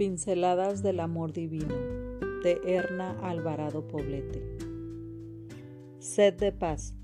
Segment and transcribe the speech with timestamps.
[0.00, 1.74] Pinceladas del Amor Divino
[2.42, 4.42] de Erna Alvarado Poblete.
[5.98, 6.94] Sed de paz.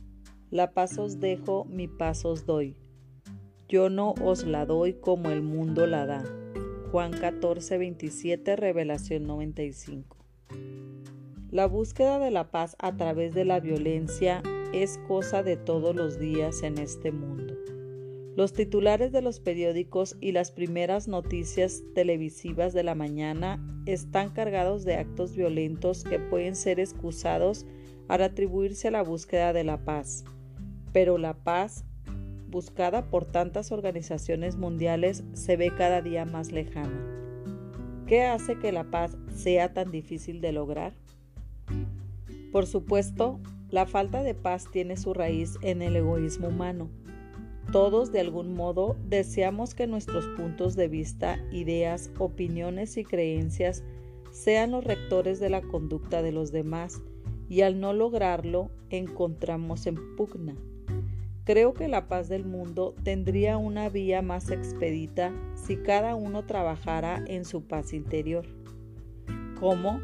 [0.51, 2.75] La paz os dejo, mi paz os doy.
[3.69, 6.25] Yo no os la doy como el mundo la da.
[6.91, 10.17] Juan 14, 27, Revelación 95.
[11.51, 14.43] La búsqueda de la paz a través de la violencia
[14.73, 17.46] es cosa de todos los días en este mundo.
[18.37, 24.85] Los titulares de los periódicos y las primeras noticias televisivas de la mañana están cargados
[24.85, 27.65] de actos violentos que pueden ser excusados
[28.09, 30.23] al atribuirse a la búsqueda de la paz.
[30.93, 31.87] Pero la paz,
[32.51, 37.07] buscada por tantas organizaciones mundiales, se ve cada día más lejana.
[38.07, 40.93] ¿Qué hace que la paz sea tan difícil de lograr?
[42.53, 43.41] Por supuesto,
[43.71, 46.91] la falta de paz tiene su raíz en el egoísmo humano
[47.73, 53.83] todos de algún modo deseamos que nuestros puntos de vista, ideas, opiniones y creencias
[54.31, 57.01] sean los rectores de la conducta de los demás
[57.49, 60.55] y al no lograrlo encontramos en pugna.
[61.45, 67.23] Creo que la paz del mundo tendría una vía más expedita si cada uno trabajara
[67.27, 68.47] en su paz interior.
[69.61, 70.01] ¿Cómo?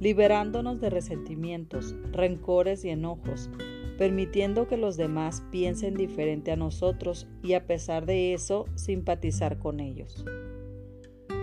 [0.00, 3.50] Liberándonos de resentimientos, rencores y enojos,
[3.98, 9.80] permitiendo que los demás piensen diferente a nosotros y a pesar de eso simpatizar con
[9.80, 10.24] ellos.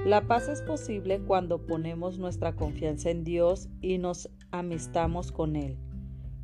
[0.06, 5.78] La paz es posible cuando ponemos nuestra confianza en Dios y nos amistamos con Él.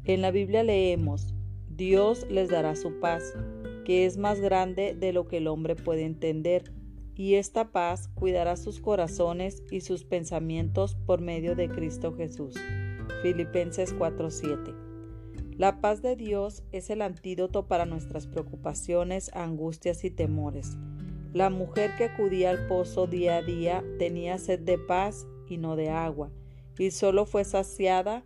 [0.03, 1.33] En la Biblia leemos,
[1.67, 3.33] Dios les dará su paz,
[3.83, 6.71] que es más grande de lo que el hombre puede entender,
[7.15, 12.55] y esta paz cuidará sus corazones y sus pensamientos por medio de Cristo Jesús.
[13.23, 14.86] Filipenses 4:7
[15.57, 20.77] la paz de Dios es el antídoto para nuestras preocupaciones, angustias y temores.
[21.33, 25.75] La mujer que acudía al pozo día a día tenía sed de paz y no
[25.75, 26.29] de agua,
[26.77, 28.23] y solo fue saciada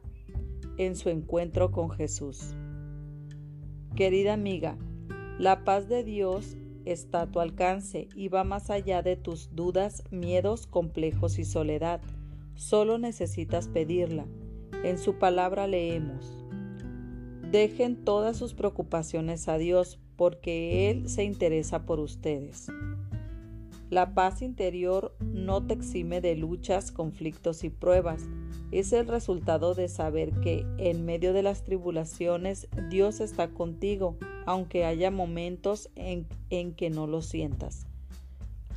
[0.77, 2.53] en su encuentro con Jesús.
[3.95, 4.77] Querida amiga,
[5.39, 10.03] la paz de Dios está a tu alcance y va más allá de tus dudas,
[10.11, 12.01] miedos, complejos y soledad.
[12.55, 14.25] Solo necesitas pedirla.
[14.83, 16.40] En su palabra leemos.
[17.51, 22.67] Dejen todas sus preocupaciones a Dios porque Él se interesa por ustedes.
[23.89, 28.29] La paz interior no te exime de luchas, conflictos y pruebas.
[28.71, 34.85] Es el resultado de saber que en medio de las tribulaciones Dios está contigo, aunque
[34.85, 37.85] haya momentos en, en que no lo sientas.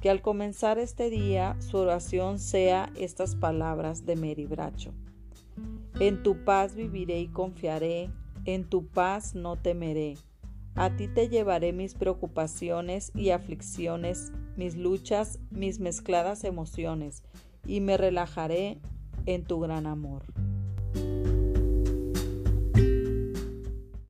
[0.01, 4.91] Que al comenzar este día su oración sea estas palabras de Mary Bracho.
[6.01, 8.11] En tu paz viviré y confiaré,
[8.45, 10.17] en tu paz no temeré.
[10.75, 17.23] A ti te llevaré mis preocupaciones y aflicciones, mis luchas, mis mezcladas emociones,
[17.67, 18.79] y me relajaré
[19.27, 20.25] en tu gran amor.